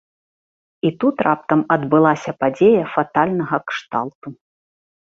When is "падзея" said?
2.41-2.83